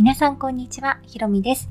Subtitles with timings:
[0.00, 1.68] 皆さんこんにちは、ひろみです。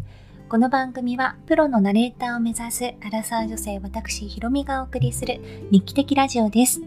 [0.50, 5.41] この番組はプロのナレーターを目指すアラサー女性私ひろみがお送りする
[5.71, 6.80] 日記的ラジオです。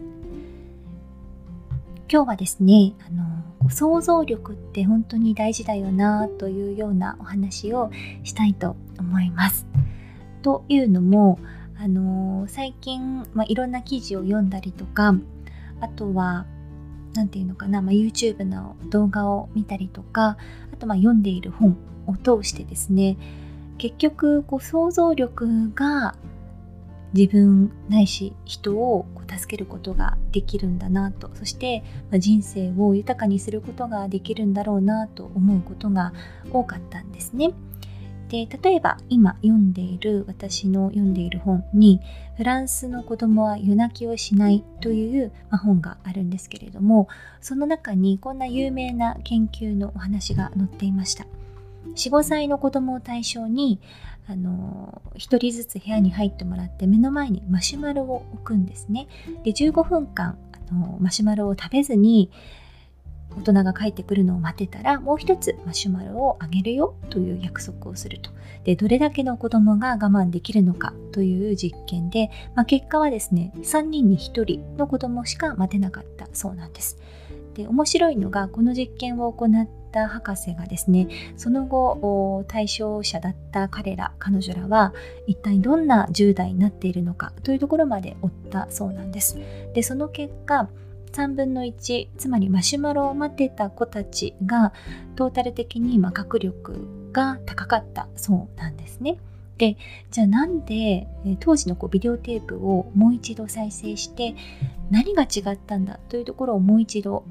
[2.09, 3.11] 今日はですね、あ
[3.65, 7.91] の想像力って本当に大事だよなというようなお話を
[8.23, 9.67] したいと思います。
[10.43, 11.39] というのも、
[11.77, 15.13] あの最近、まあ、いろんな記事を読んだりとか
[15.81, 16.45] あとは
[17.13, 20.37] 何て言うのかな、まあ、YouTube の動画を見たりとか
[20.73, 21.77] あとまあ読んでいる本
[22.07, 23.17] を通してですね
[23.77, 26.15] 結局こう想像力が
[27.13, 36.11] 自分ないし人をこう助けることができるんだなとそして、人生を豊かにすることができるんだろうなと思うことが
[36.51, 37.51] 多かったんですね。
[38.33, 42.01] で例えば今読んでいる私の読んでいる本に
[42.35, 47.07] 「フランスの子供は夜泣きをしない」という、本があるんですけれども
[47.41, 51.27] その中にこんな有名な研究のお話が載っていました。
[51.93, 53.79] 45歳の子供を対象に
[54.27, 59.07] あの1人ずつ部屋に入ってもらって目の前にマシュマロを置くんですね。
[59.43, 62.31] で15分間あのマシュマロを食べずに
[63.37, 68.31] 大人が帰ってくるのを待ってたらもう一つマシュマロをあげるよという約束をすると。
[68.63, 76.97] でどれだけの子供が我慢できるのかという実験で、まあ、結果はですね3人に1人の子供しか待てなかったそうなんです。
[77.53, 84.93] で面白いのがこの実験を行った博士がですねその後対象者だった彼ら彼女らは
[85.27, 89.37] 一体どんな10代になっているのかというところまで追ったそうなんです。
[89.73, 90.67] でその結果
[91.13, 94.73] 3分の1つまりマシュマロを待ってた子たちが
[95.15, 99.17] トータル的にま学力が高かったそうなんですね。
[99.57, 99.77] で
[100.09, 101.07] じゃあなんで
[101.39, 104.35] 当時のこうビデオテープをもう一度再生して
[104.89, 107.23] 何が違ったんだというところをもう一度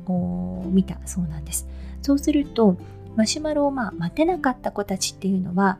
[0.70, 1.66] 見たそうなんです。
[2.00, 2.76] そうすると
[3.16, 5.78] マシュマロをまあ待てなかった子たちっていうのは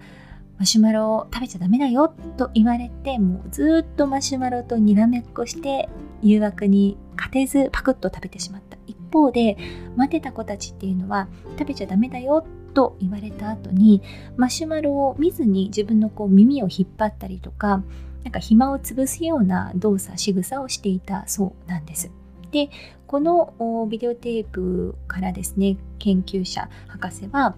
[0.59, 5.89] マシュマロを食べちゃダメだよと言われてもうずっとマシュマロとにらめっこして
[6.23, 9.57] 誘惑に勝てずパクッと食べてしまった一方で
[9.97, 11.29] 待てた子たちっていうのは
[11.59, 12.45] 食べちゃダメだよ
[12.75, 14.03] と言われた後に
[14.37, 17.83] マシュマロを見ずに自分のこう耳を引っ張ったりとか
[18.25, 22.11] なんか暇を潰すような動作仕草をしていたそうなんです。
[22.53, 22.71] で
[23.07, 27.57] このビデオテープからですね研究者博士は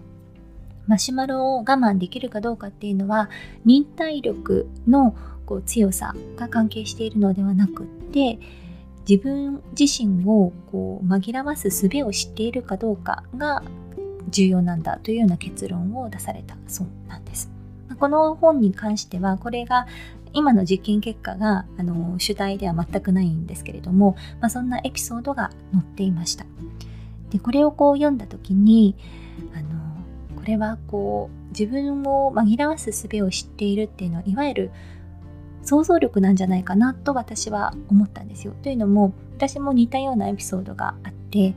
[0.87, 3.29] マシュマロを我慢できるかどうかっていうのは
[3.63, 5.15] 忍耐力の
[5.45, 8.39] こう強さが関係しているのではなくって
[9.07, 13.63] 自分自身をこう紛らわす術を知っているかどうかが
[14.29, 17.51] 重要なんだというような結論を出されたそうなんです。
[17.99, 19.87] この本に関してはこれが
[20.33, 26.45] 今の実験結果があの主体では全くないんですけれども、まあ、そんなエピソードが載っていました。
[27.29, 28.95] でこれをこう読んだ時に
[29.55, 29.79] あの
[30.35, 34.71] これはこう自分を紛らわす術を知っているっていうのはいわゆる
[35.65, 38.53] 想像力なんじゃないかなと私は思ったんですよ。
[38.63, 41.55] というのも私も似たようなエピソードがあって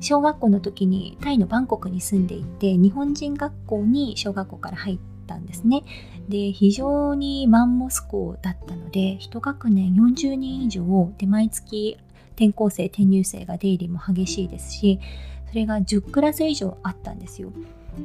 [0.00, 5.82] 小学校の時にタイのバンコクに住んでいて日本人学校に小学校から入ったんですね。
[6.28, 11.98] で非常にマンモス校だったので1学年40人以上で毎月
[12.32, 15.00] 転校生転入生が出入りも激しいですし
[15.48, 17.52] それが10クラス以上あったんですよ。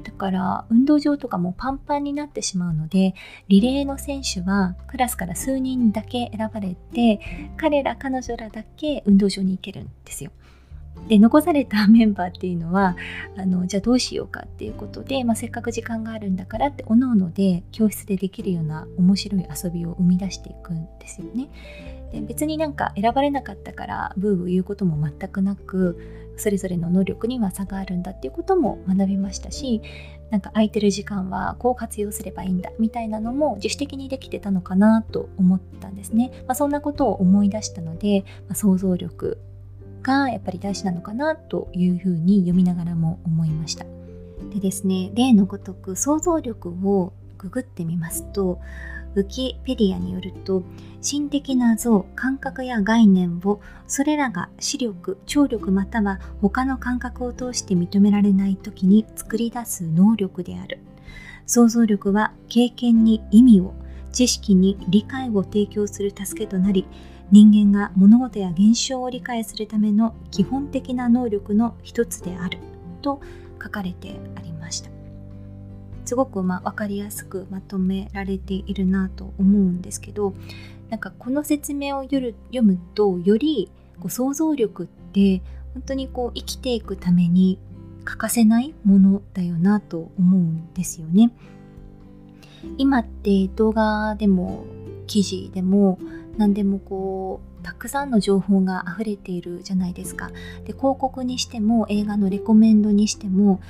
[0.03, 3.13] だから運動場とかもパンパンになってしまうので
[3.47, 7.19] リレーの選手はクラスから数人だけ選ばれて
[7.57, 10.31] 彼ら彼女らだけ運動場に行けるんですよ。
[11.07, 12.95] で残された メンバーっていうのは
[13.35, 21.49] あのじゃあどうしようかっていうことで、まあ、せっかく時間があるんだからっておのおので教室でできるような面白い遊びを生み出していくんですよね。
[22.11, 25.97] で別になんか選ばれなかったからブーブー言うことも全くなく
[26.37, 29.81] それぞれの能力には差があるんだっていうことも学びましたし
[30.29, 36.31] なんか空いてる時間はこう活用すればいいんだみたいなのも自主的にできてたのかなと思ったんですね。
[36.47, 39.39] まあ、そんなことを思い出したので、まあ、想像力
[40.03, 43.85] がやっぱり大事なのかなというふうに読みながらも思いました。
[44.53, 48.59] でですね例のごとく想像力をググってみますと
[49.15, 50.63] ウキペディアによると
[51.01, 60.79] 心的な像感覚や概念をそれらが視力聴力または他の感覚を通して認められない時に作り出す能力である
[61.45, 63.73] 想像力は経験に意味を
[64.11, 66.85] 知識に理解を提供する助けとなり
[67.31, 72.59] 人間が物事や現象を理解するための基本的な能力の一つである
[73.01, 73.21] と
[73.61, 74.89] 書かれてありました
[76.05, 80.33] すごくま分かりやすくまとめられているなと思うんですけど
[80.89, 85.41] なんかこの説明を読むとよりこう想像力って
[85.73, 87.57] 本当にこう生きていくために
[88.03, 91.31] 欠かせないものだよなと思うんですよね。
[92.77, 94.65] 今って動画でも
[95.07, 95.99] 記事でも
[96.37, 100.29] 何でもこうたくさんの情報が溢れているじゃないですか。
[100.65, 103.61] で広告にしても映画のレコメンドにしても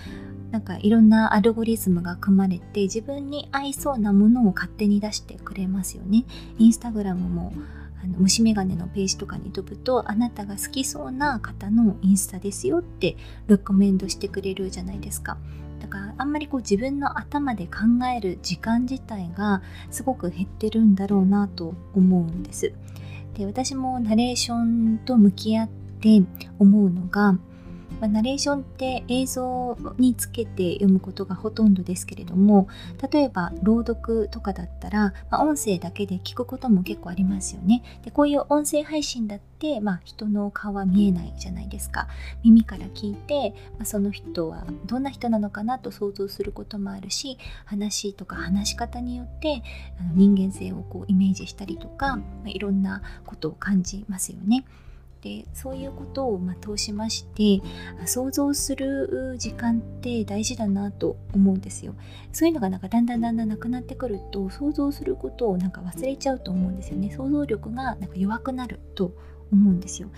[0.51, 6.25] なんかいろんなアルゴリズムが組まれて自分に合いそうなものを勝手に出してくれますよね。
[6.59, 7.53] インスタグラムも
[8.03, 13.17] あの虫眼鏡のページとかに飛ぶとあなたが好きそうな方のインスタですよって
[13.47, 15.37] レコメンドしてくれるじゃないですか。
[15.93, 19.61] かあんまりこう自分の頭で考える時間自体が
[19.91, 22.73] すごく減ってるんだろうなと思うんです。
[23.35, 25.69] で私もナレーションと向き合っ
[26.01, 26.21] て
[26.59, 27.37] 思うのが
[28.03, 32.67] まあ、ナレーションって映像につけて読むことがほとんどですけれども
[33.09, 42.09] 例えば朗読とかだったら、まあ、音声だけで聞くことも結構ありますよねでこういう音声配信だって、まあ、人の顔は見えないじゃないですか
[42.43, 49.63] 耳から聞いて、まあ、その人はどんな人なのかなと想像することもあるし話とか話し方によって
[49.97, 54.65] あの人間性をこうイメージしたりとか、まあ、いろんなことを感じますよね。
[55.23, 57.61] でそういうことをま通しまして
[58.05, 61.95] 想像する時間って大事だなと思うんですよ。
[62.33, 67.09] そういうのがなんかだんだんだんだんなくなってくると想像することをなんか忘れちゃうと思うんですよね。
[67.09, 69.13] 想像力がなんか弱くなると
[69.53, 70.09] 思うんですよ。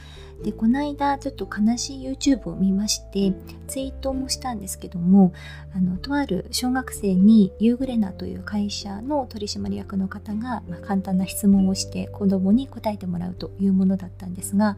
[0.44, 3.34] でこの間ちょっと悲しい YouTube を見まして
[3.68, 5.34] ツイートもしたんですけども
[5.74, 14.78] あのとある小学生にユーグレナという会社の取締役の方が、まあ、簡単な質問をして子供に答えてもらうというものだったんですが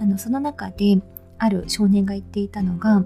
[0.00, 1.02] あのその中で
[1.38, 3.04] ある少年が言っていたのが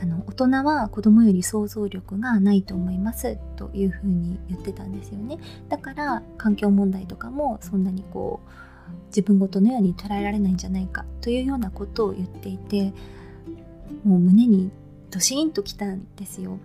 [0.00, 5.38] あの大人は子供より想像力がないと思いますというふうに言ってたんですよね
[5.68, 8.50] だから環境問題とかもそんなにこう
[9.08, 12.92] 自分ごとのように捉えられないんじゃないかというようなことを言っていて
[14.04, 14.70] もう胸に
[15.10, 16.58] ドシーンときたんですよ。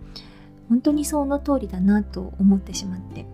[0.69, 3.25] 本当にその通りだなと思ってしまって。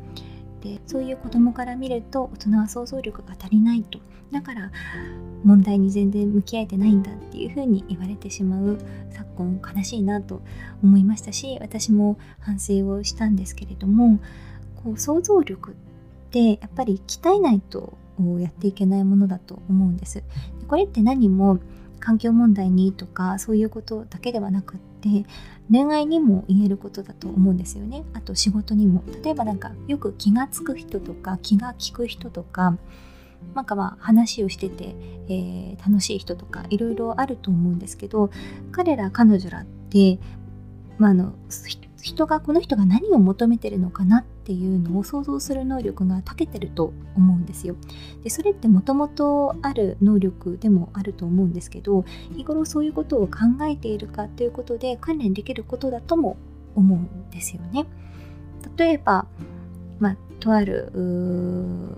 [0.62, 4.00] でそういう子供から見ると大人は想像力が足りないと。
[4.32, 4.72] だから
[5.44, 8.78] 問題に全然向き合えてないんだっていうふうに言われてしまう
[9.12, 10.42] 昨今悲しいなと
[10.84, 14.20] 思いましたし私も反省をしたんですけれども
[14.84, 15.74] こう想像力っ
[16.32, 20.16] てやっぱり鍛えないとをやっていけないものだと思うんです。
[20.16, 20.24] で
[20.68, 21.60] これって何も
[22.00, 25.26] 環境問題にとかそういうことだけではなくって
[25.72, 28.04] 恋愛にも言えることだと思うんですよね。
[28.14, 29.04] あと仕事にも。
[29.24, 32.78] 例えばなんかよく気がつく人とか気が利く人とか
[33.56, 34.96] なんかまあ話をしてて、
[35.30, 38.30] えー、楽しい人とかいろいろあると思うんですけど
[38.72, 40.20] 彼ら彼女らって、
[40.98, 41.34] まあ、あの
[42.02, 47.76] 人がこの人が何を求めてるのかなっていうのを想像する能力が長けてると思うんですよ。
[48.24, 52.06] でそれってもともとある能力でもあると思うんですけど
[52.36, 56.38] 日頃そういうことを考えているかということで関連できることだとも
[56.76, 57.86] 思うんですよね。
[58.78, 59.26] 例えば、
[60.00, 61.98] まあ、とある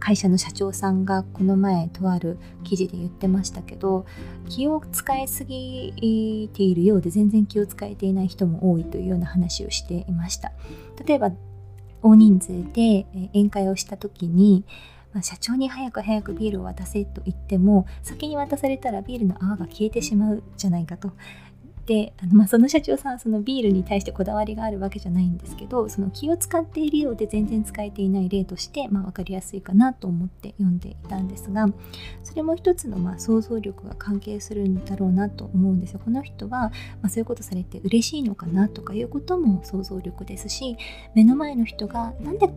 [0.00, 4.06] 会社の社長さんがこの前とある記事で言ってましたけど
[4.48, 10.52] 気を使いすぎているようで全然気を使えていない人も多いというような話をしていました。
[11.06, 11.30] 例えば
[12.02, 14.64] 大人数で宴会をした時に
[15.12, 21.12] まあ、社長に早く早くビールを渡せと言っても先に渡されたらビールの泡が消えてしまうじゃないかと
[21.90, 31.66] であの、まあ、その社長さんはそのビールに対してこだわりがあるわけじゃないんですけどその気を使っているようで全然使えていない例として、まあ、分かりやすいかなと思って読んでいたんですが
[32.22, 36.00] それも一つのまあ想像力が関係するんだろうなと思うんですよ。
[36.04, 36.70] この人は、
[37.02, 40.76] まあ、そういうことされて嬉しいのかなとかいうことも想像力ですし
[41.16, 42.50] 目の前の人がなんで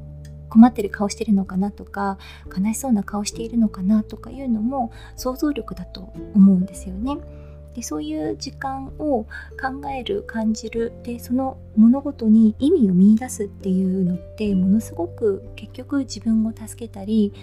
[0.50, 2.20] 困ってる顔してるのかなとか
[2.56, 7.18] 悲しそうな顔しているのかなとかいうのも想像力だと思うんですよね。
[7.74, 9.28] でそういう時間を考
[9.90, 17.34] える感じるでその物事に意味を見いだすっていうのってものすごく結局自分を助けたり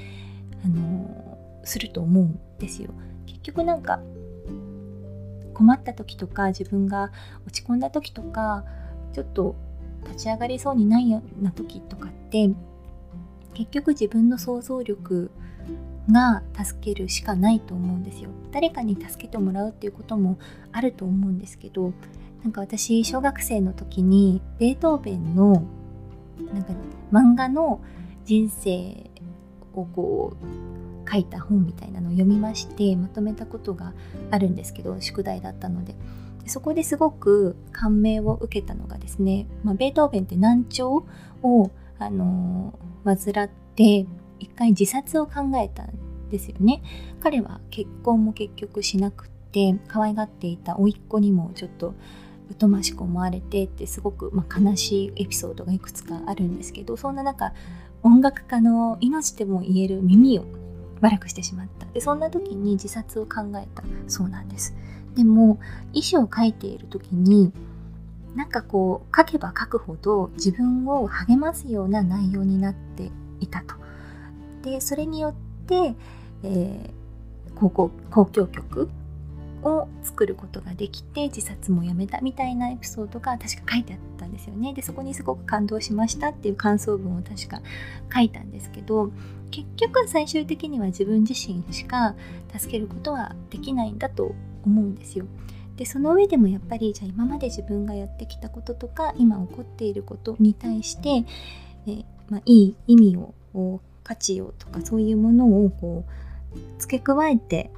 [0.64, 2.90] あのすると思うんですよ。
[3.26, 4.00] 結局なんか
[5.54, 7.12] 困った時とか自分が
[7.46, 8.64] 落ち込んだ時とか
[9.12, 9.56] ちょっと
[10.04, 12.50] 立ち上がりそうにないような時とかって
[13.54, 15.30] 結局自分の想像力
[16.12, 18.30] が助けるしかないと思うんですよ。
[18.52, 20.38] 誰かに助けてもらうっていうことも
[20.72, 21.92] あると思うんですけど
[22.42, 25.62] なんか私小学生の時にベートーベンの
[26.52, 26.72] なんか
[27.12, 27.80] 漫画の
[28.24, 29.10] 人生
[29.74, 33.92] をこう書いた本みたいなのを読みましてまとめたことが
[34.30, 35.94] あるんですけど宿題だったので。
[36.46, 41.06] そこですごく感銘を受けたのがですね、まあ、ベートーベンって難聴
[41.42, 44.06] を、あのー、患って
[44.40, 46.82] 一回自殺を考えたんですよね。
[47.20, 51.94] 彼は結婚も結局しなくて可愛がっていた甥っ子にもちょっと
[52.58, 57.52] 疎ましく思われてってすごく、まあ、悲しいエピソードがいくつかあるんですけどそんな中
[58.02, 60.44] 音楽家の命でも言える耳を
[61.00, 61.86] 悪くしてしまった。
[61.86, 64.74] でそんな時に自殺を考えたそうなんです。
[65.14, 65.58] でも
[65.92, 67.52] 遺書を書いている時に
[68.34, 73.74] なんかこう書けば書くほど自分を励ますような内容になっていたと。
[74.62, 75.34] でそれによっ
[75.66, 75.94] て、
[76.42, 78.90] えー、高校交響曲
[79.62, 84.72] を作ることができて自殺もやめたみたいなエピソードが確か書いてあったんですよね。
[84.72, 87.60] でそこにすごく感動しましたっていう感想文を確か
[88.12, 89.12] 書いたんですけど
[89.50, 92.14] 結局最終的には自分自身しか
[92.56, 95.26] 助けることはできないんだと思うんですよ。
[95.76, 101.24] でその上でもやっぱりじゃあ今まで自分がやってきたこととか今起こっていることに対して
[101.86, 103.16] え、まあ、いい意味
[103.54, 106.04] を価値をとかそういうものをこ
[106.52, 107.70] う付け加えて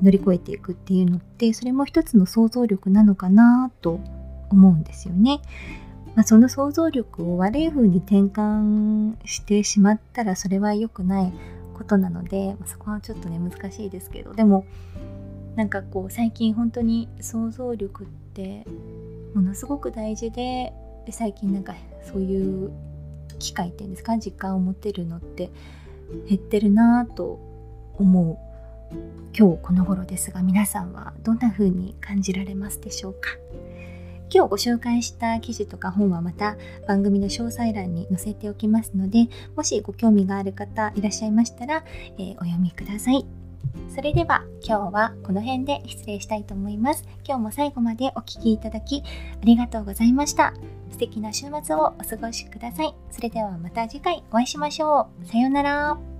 [0.00, 4.00] 乗り越えていくっていうのってそれも一つの想像力なのかなと
[4.48, 5.42] 思うんですよね。
[6.14, 11.32] まあ、その想像力を悪い風に転換してしまったらそれは良くない
[11.76, 14.64] ことなので、まあ、そこはちょっとね難しいですけどでも
[15.56, 18.64] なんかこう最近本当に想像力って
[19.34, 20.72] ものすごく大事で
[21.10, 21.74] 最近なんか
[22.04, 22.70] そういう
[23.38, 24.18] 機会っていうんですか？
[24.18, 25.50] 時間を持てるのって
[26.28, 27.40] 減ってるなぁと
[27.98, 28.38] 思う
[29.36, 33.30] 今日この頃ですが皆さんはどんな風に感じられますでしょうか？
[34.32, 36.56] 今日ご紹介した記事とか本はまた
[36.88, 41.84] 番組の詳細欄に載せておきますのでもしご興味がある方いらっしゃいましたら、
[42.18, 43.43] えー、お読みください。
[43.94, 47.04] それでは今日はこの辺で失礼したいと思います。
[47.24, 50.52] 今日も最後までお聴きいただきありがとうございました。
[50.90, 52.94] 素敵な週末をお過ごしください。
[53.10, 55.26] それではまた次回お会いしましょう。
[55.26, 56.13] さようなら。